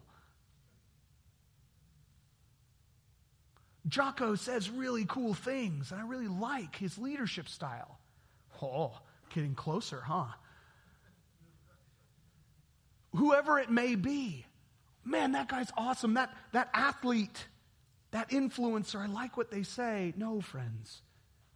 [3.87, 7.99] Jocko says really cool things, and I really like his leadership style.
[8.61, 8.93] Oh,
[9.33, 10.25] getting closer, huh?
[13.15, 14.45] Whoever it may be,
[15.07, 16.15] man, that guy's awesome.
[16.15, 17.45] That, that athlete,
[18.11, 20.13] that influencer, I like what they say.
[20.17, 21.01] No, friends.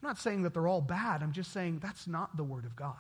[0.02, 1.22] I'm not saying that they're all bad.
[1.22, 2.96] I'm just saying that's not the Word of God.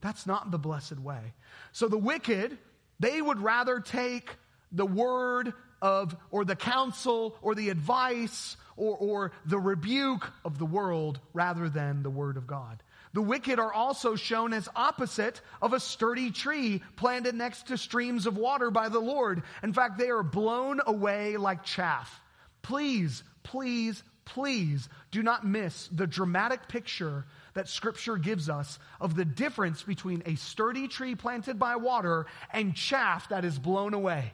[0.00, 1.32] That's not the blessed way.
[1.72, 2.58] So the wicked,
[3.00, 4.36] they would rather take
[4.70, 10.64] the word of, or the counsel, or the advice, or, or the rebuke of the
[10.64, 12.82] world rather than the word of God.
[13.12, 18.26] The wicked are also shown as opposite of a sturdy tree planted next to streams
[18.26, 19.42] of water by the Lord.
[19.62, 22.18] In fact, they are blown away like chaff.
[22.62, 29.26] Please, please, please do not miss the dramatic picture that Scripture gives us of the
[29.26, 34.32] difference between a sturdy tree planted by water and chaff that is blown away.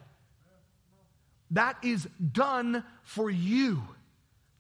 [1.53, 3.83] That is done for you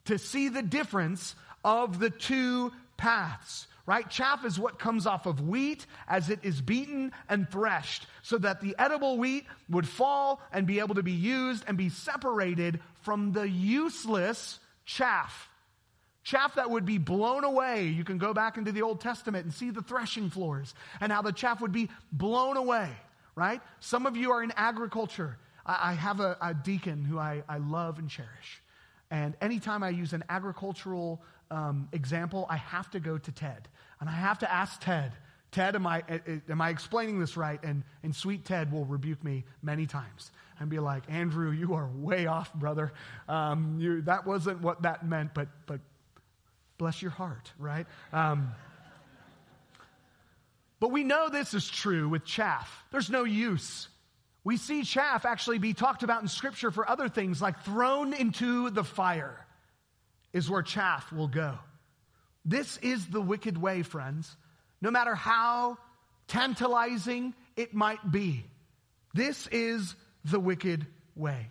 [0.06, 4.08] to see the difference of the two paths right?
[4.08, 8.60] Chaff is what comes off of wheat as it is beaten and threshed, so that
[8.60, 13.32] the edible wheat would fall and be able to be used and be separated from
[13.32, 15.48] the useless chaff.
[16.22, 17.88] Chaff that would be blown away.
[17.88, 21.22] You can go back into the Old Testament and see the threshing floors and how
[21.22, 22.90] the chaff would be blown away,
[23.34, 23.60] right?
[23.80, 25.36] Some of you are in agriculture.
[25.66, 28.62] I, have a, a, deacon who I, I love and cherish.
[29.10, 31.20] And anytime I use an agricultural
[31.50, 33.68] um, example, I have to go to Ted.
[34.00, 35.12] And I have to ask Ted,
[35.52, 36.02] Ted, am I,
[36.48, 37.62] am I explaining this right?
[37.62, 41.88] And, and sweet Ted will rebuke me many times and be like, Andrew, you are
[41.88, 42.92] way off, brother.
[43.28, 45.80] Um, you, that wasn't what that meant, but, but
[46.78, 47.86] bless your heart, right?
[48.12, 48.52] Um,
[50.78, 52.84] but we know this is true with chaff.
[52.90, 53.88] There's no use.
[54.42, 58.70] We see chaff actually be talked about in Scripture for other things, like thrown into
[58.70, 59.46] the fire
[60.32, 61.58] is where chaff will go.
[62.44, 64.34] This is the wicked way, friends.
[64.80, 65.76] No matter how
[66.26, 68.44] tantalizing it might be,
[69.12, 71.50] this is the wicked way.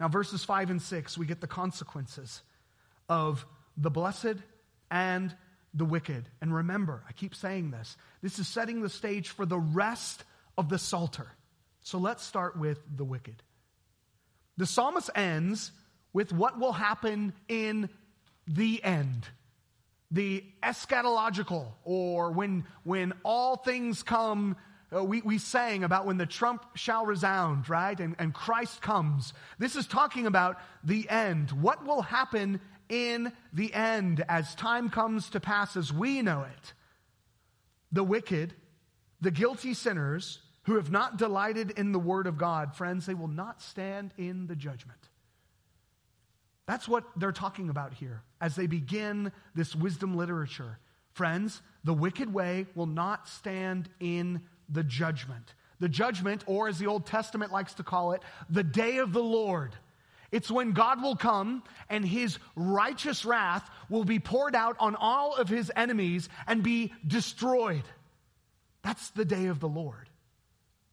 [0.00, 2.42] Now, verses 5 and 6, we get the consequences
[3.08, 4.36] of the blessed
[4.90, 5.34] and
[5.74, 6.28] the wicked.
[6.40, 10.24] And remember, I keep saying this, this is setting the stage for the rest
[10.56, 11.28] of the Psalter.
[11.88, 13.42] So let's start with the wicked.
[14.58, 15.72] The psalmist ends
[16.12, 17.88] with what will happen in
[18.46, 19.26] the end
[20.10, 24.56] the eschatological, or when, when all things come,
[24.94, 27.98] uh, we, we sang about when the trump shall resound, right?
[27.98, 29.32] And, and Christ comes.
[29.58, 31.52] This is talking about the end.
[31.52, 36.72] What will happen in the end as time comes to pass as we know it?
[37.92, 38.52] The wicked,
[39.22, 43.26] the guilty sinners who have not delighted in the word of God, friends, they will
[43.26, 44.98] not stand in the judgment.
[46.66, 50.78] That's what they're talking about here as they begin this wisdom literature.
[51.14, 55.54] Friends, the wicked way will not stand in the judgment.
[55.80, 59.22] The judgment, or as the Old Testament likes to call it, the day of the
[59.22, 59.74] Lord.
[60.30, 65.34] It's when God will come and his righteous wrath will be poured out on all
[65.34, 67.84] of his enemies and be destroyed.
[68.82, 70.07] That's the day of the Lord.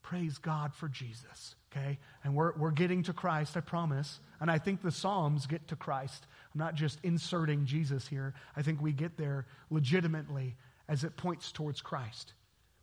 [0.06, 1.97] Praise God for Jesus, okay?
[2.24, 4.20] And we're, we're getting to Christ, I promise.
[4.39, 6.28] And I think the Psalms get to Christ.
[6.53, 8.36] I'm not just inserting Jesus here.
[8.56, 12.34] I think we get there legitimately as it points towards Christ.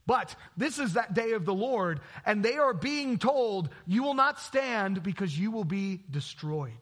[0.05, 4.15] But this is that day of the Lord, and they are being told, You will
[4.15, 6.73] not stand because you will be destroyed.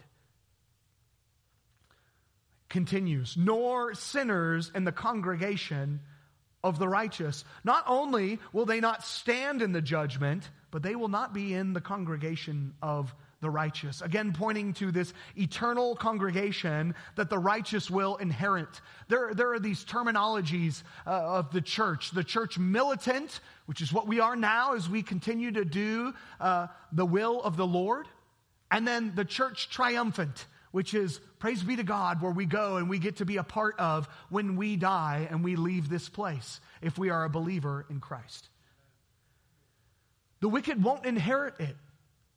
[2.71, 6.01] Continues, nor sinners in the congregation
[6.63, 7.45] of the righteous.
[7.65, 11.73] Not only will they not stand in the judgment, but they will not be in
[11.73, 14.03] the congregation of the righteous.
[14.03, 18.81] Again, pointing to this eternal congregation that the righteous will inherit.
[19.09, 24.07] There, there are these terminologies uh, of the church the church militant, which is what
[24.07, 28.07] we are now as we continue to do uh, the will of the Lord,
[28.71, 30.47] and then the church triumphant.
[30.73, 33.43] Which is, praise be to God, where we go and we get to be a
[33.43, 37.87] part of when we die and we leave this place if we are a believer
[37.91, 38.49] in Christ.
[40.41, 41.77] The wicked won't inherit it.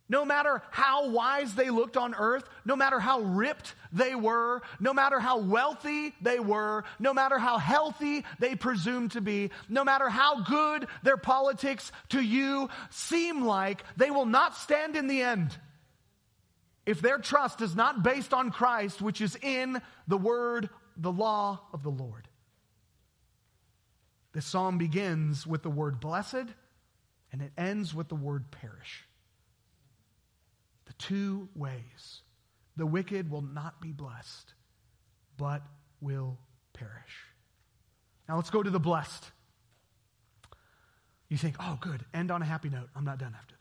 [0.10, 4.94] No matter how wise they looked on earth, no matter how ripped they were, no
[4.94, 10.10] matter how wealthy they were, no matter how healthy they presumed to be, no matter
[10.10, 15.58] how good their politics to you seem like, they will not stand in the end.
[16.86, 21.62] If their trust is not based on Christ, which is in the word, the law
[21.72, 22.28] of the Lord.
[24.34, 26.48] This psalm begins with the word blessed
[27.32, 29.06] and it ends with the word perish.
[30.86, 32.22] The two ways.
[32.76, 34.54] The wicked will not be blessed,
[35.38, 35.62] but
[36.02, 36.40] will
[36.74, 37.28] perish.
[38.28, 39.32] Now let's go to the blessed.
[41.30, 42.90] You think, oh, good, end on a happy note.
[42.96, 43.53] I'm not done after.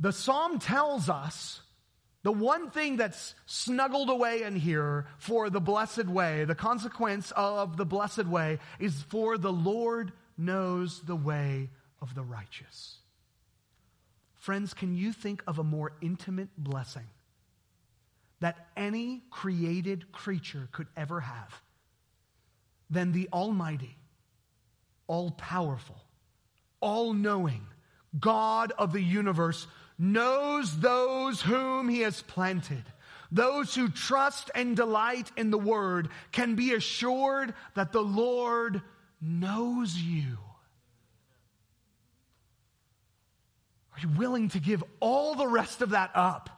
[0.00, 1.60] The psalm tells us
[2.22, 7.76] the one thing that's snuggled away in here for the blessed way, the consequence of
[7.76, 11.70] the blessed way, is for the Lord knows the way
[12.00, 12.98] of the righteous.
[14.36, 17.06] Friends, can you think of a more intimate blessing
[18.40, 21.60] that any created creature could ever have
[22.88, 23.96] than the Almighty,
[25.06, 26.00] all powerful,
[26.80, 27.66] all knowing
[28.18, 29.66] God of the universe
[29.98, 32.84] knows those whom he has planted.
[33.30, 38.80] Those who trust and delight in the word can be assured that the Lord
[39.20, 40.38] knows you.
[43.92, 46.48] Are you willing to give all the rest of that up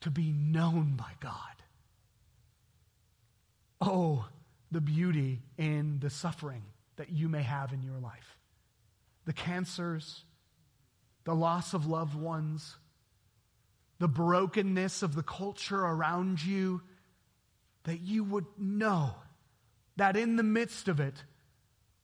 [0.00, 1.34] to be known by God?
[3.80, 4.26] Oh,
[4.70, 6.62] the beauty in the suffering
[6.96, 8.36] that you may have in your life.
[9.24, 10.24] The cancers,
[11.24, 12.76] the loss of loved ones,
[13.98, 16.82] the brokenness of the culture around you,
[17.84, 19.14] that you would know
[19.96, 21.24] that in the midst of it,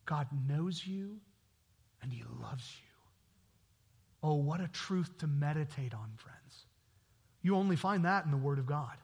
[0.07, 1.21] God knows you
[2.03, 2.91] and He loves you.
[4.23, 6.67] Oh, what a truth to meditate on, friends.
[7.43, 8.97] You only find that in the Word of God.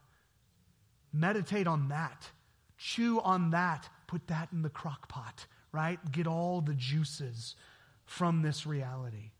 [1.12, 2.30] Meditate on that.
[2.78, 3.88] Chew on that.
[4.06, 5.98] Put that in the crock pot, right?
[6.10, 7.54] Get all the juices
[8.06, 9.32] from this reality.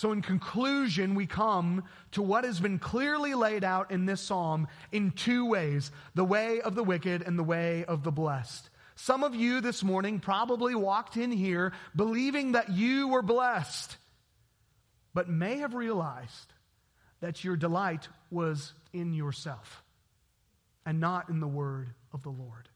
[0.00, 4.66] So, in conclusion, we come to what has been clearly laid out in this psalm
[4.92, 8.70] in two ways the way of the wicked and the way of the blessed.
[8.96, 13.98] Some of you this morning probably walked in here believing that you were blessed
[15.12, 16.54] but may have realized
[17.20, 19.84] that your delight was in yourself
[20.86, 22.70] and not in the word of the Lord.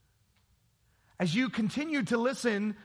[1.18, 2.76] As you continued to listen,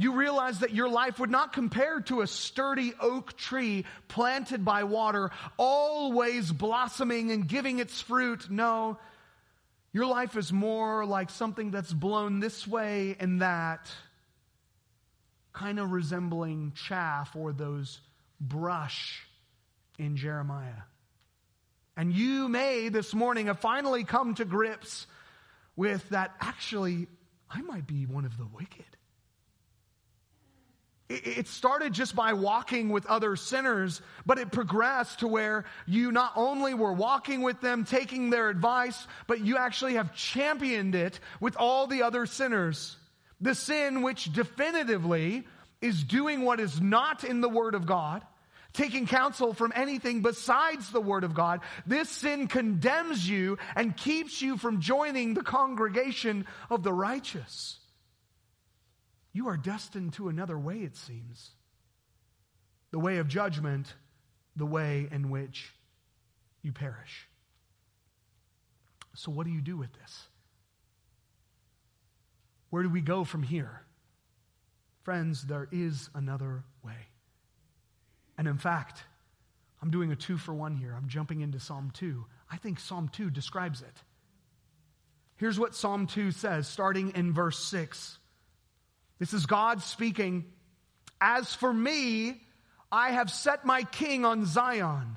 [0.00, 4.84] you realize that your life would not compare to a sturdy oak tree planted by
[4.84, 8.48] water, always blossoming and giving its fruit.
[8.48, 8.96] No,
[9.92, 13.90] your life is more like something that's blown this way and that,
[15.52, 18.00] kind of resembling chaff or those
[18.40, 19.26] brush
[19.98, 20.82] in Jeremiah.
[21.96, 25.08] And you may this morning have finally come to grips
[25.74, 27.08] with that actually,
[27.50, 28.84] I might be one of the wicked.
[31.08, 36.32] It started just by walking with other sinners, but it progressed to where you not
[36.36, 41.56] only were walking with them, taking their advice, but you actually have championed it with
[41.56, 42.96] all the other sinners.
[43.40, 45.46] The sin which definitively
[45.80, 48.22] is doing what is not in the Word of God,
[48.74, 54.42] taking counsel from anything besides the Word of God, this sin condemns you and keeps
[54.42, 57.78] you from joining the congregation of the righteous.
[59.32, 61.50] You are destined to another way, it seems.
[62.90, 63.94] The way of judgment,
[64.56, 65.72] the way in which
[66.62, 67.28] you perish.
[69.14, 70.28] So, what do you do with this?
[72.70, 73.82] Where do we go from here?
[75.02, 77.08] Friends, there is another way.
[78.36, 79.02] And in fact,
[79.82, 80.94] I'm doing a two for one here.
[80.96, 82.24] I'm jumping into Psalm 2.
[82.50, 84.02] I think Psalm 2 describes it.
[85.36, 88.18] Here's what Psalm 2 says, starting in verse 6.
[89.18, 90.44] This is God speaking.
[91.20, 92.40] As for me,
[92.90, 95.16] I have set my king on Zion,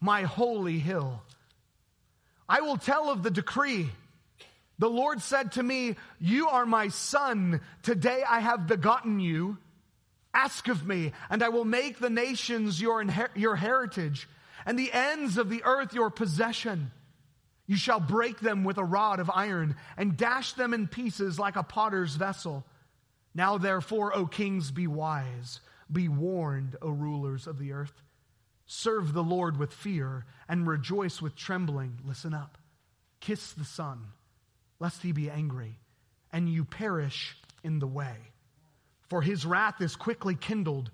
[0.00, 1.22] my holy hill.
[2.48, 3.88] I will tell of the decree.
[4.78, 7.60] The Lord said to me, You are my son.
[7.82, 9.58] Today I have begotten you.
[10.32, 14.28] Ask of me, and I will make the nations your, inher- your heritage,
[14.64, 16.92] and the ends of the earth your possession.
[17.66, 21.56] You shall break them with a rod of iron, and dash them in pieces like
[21.56, 22.64] a potter's vessel.
[23.34, 25.60] Now, therefore, O kings, be wise.
[25.90, 28.02] Be warned, O rulers of the earth.
[28.66, 31.98] Serve the Lord with fear, and rejoice with trembling.
[32.04, 32.58] Listen up.
[33.20, 34.06] Kiss the Son
[34.80, 35.78] lest he be angry,
[36.32, 38.16] and you perish in the way.
[39.08, 40.90] For his wrath is quickly kindled.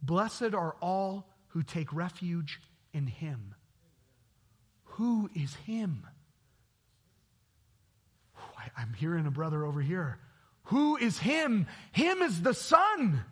[0.00, 2.60] Blessed are all who take refuge
[2.94, 3.54] in him.
[4.84, 6.06] Who is him?
[8.56, 10.18] I, am hearing a brother over here.
[10.68, 11.66] Who is him?
[11.92, 13.24] Him is the Son.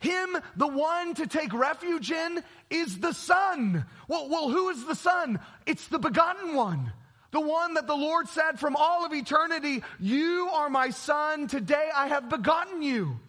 [0.00, 3.84] Him, the one to take refuge in, is the Son.
[4.06, 5.40] Well, well, who is the Son?
[5.66, 6.92] It's the begotten one.
[7.30, 11.90] The one that the Lord said from all of eternity, You are my son, today
[11.94, 13.20] I have begotten you.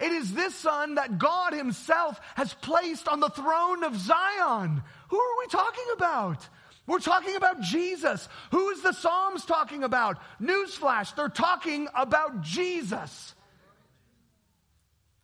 [0.00, 4.82] It is this son that God himself has placed on the throne of Zion.
[5.08, 6.48] Who are we talking about?
[6.86, 8.28] We're talking about Jesus.
[8.50, 10.18] Who is the Psalms talking about?
[10.40, 13.34] Newsflash, they're talking about Jesus.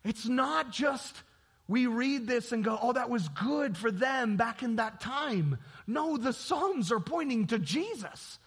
[0.03, 1.15] It's not just
[1.67, 5.57] we read this and go, oh, that was good for them back in that time.
[5.87, 8.39] No, the Psalms are pointing to Jesus.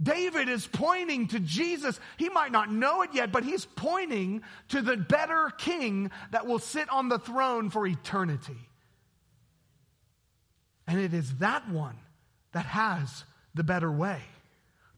[0.00, 1.98] David is pointing to Jesus.
[2.16, 6.58] He might not know it yet, but he's pointing to the better king that will
[6.58, 8.58] sit on the throne for eternity.
[10.86, 11.96] And it is that one
[12.56, 14.20] that has the better way.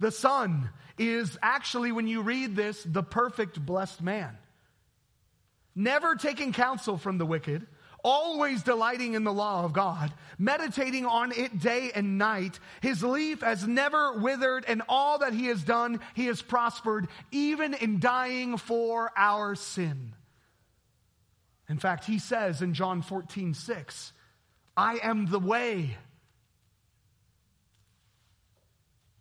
[0.00, 4.36] The Son is actually, when you read this, the perfect blessed man
[5.78, 7.66] never taking counsel from the wicked,
[8.02, 12.58] always delighting in the law of God, meditating on it day and night.
[12.80, 17.74] His leaf has never withered, and all that he has done, he has prospered, even
[17.74, 20.14] in dying for our sin.
[21.68, 24.12] In fact, he says in John 14, 6,
[24.76, 25.96] I am the way,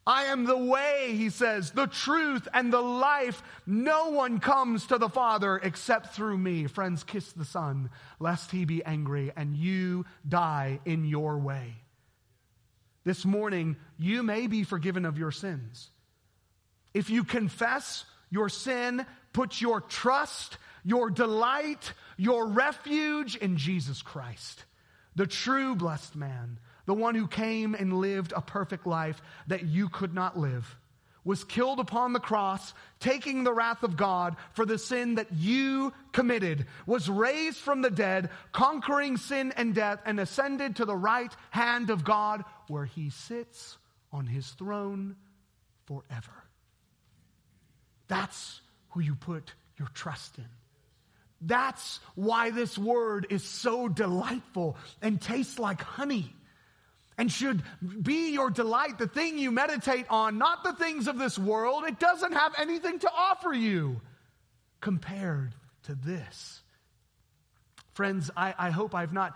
[0.07, 3.43] I am the way, he says, the truth and the life.
[3.65, 6.67] No one comes to the Father except through me.
[6.67, 11.75] Friends, kiss the Son, lest he be angry and you die in your way.
[13.03, 15.89] This morning, you may be forgiven of your sins.
[16.93, 24.63] If you confess your sin, put your trust, your delight, your refuge in Jesus Christ,
[25.17, 29.89] the true blessed man the one who came and lived a perfect life that you
[29.89, 30.75] could not live,
[31.23, 35.91] was killed upon the cross, taking the wrath of God for the sin that you
[36.13, 41.35] committed, was raised from the dead, conquering sin and death, and ascended to the right
[41.51, 43.77] hand of God, where he sits
[44.13, 45.17] on his throne
[45.85, 46.31] forever.
[48.07, 48.61] That's
[48.91, 50.47] who you put your trust in.
[51.41, 56.33] That's why this word is so delightful and tastes like honey
[57.17, 57.63] and should
[58.01, 61.83] be your delight, the thing you meditate on, not the things of this world.
[61.85, 64.01] It doesn't have anything to offer you
[64.81, 65.53] compared
[65.83, 66.61] to this.
[67.93, 69.35] Friends, I, I hope I've not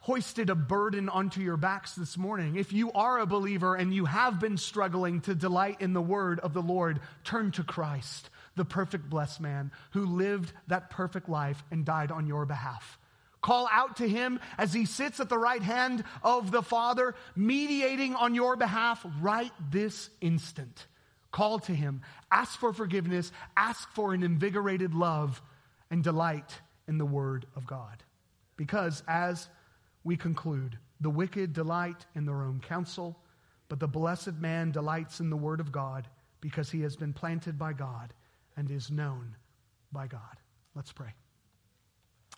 [0.00, 2.56] hoisted a burden onto your backs this morning.
[2.56, 6.38] If you are a believer and you have been struggling to delight in the word
[6.40, 11.62] of the Lord, turn to Christ, the perfect blessed man who lived that perfect life
[11.70, 12.98] and died on your behalf.
[13.46, 18.16] Call out to him as he sits at the right hand of the Father, mediating
[18.16, 20.88] on your behalf right this instant.
[21.30, 25.40] Call to him, ask for forgiveness, ask for an invigorated love,
[25.92, 28.02] and delight in the Word of God.
[28.56, 29.48] Because as
[30.02, 33.16] we conclude, the wicked delight in their own counsel,
[33.68, 36.08] but the blessed man delights in the Word of God
[36.40, 38.12] because he has been planted by God
[38.56, 39.36] and is known
[39.92, 40.40] by God.
[40.74, 41.14] Let's pray.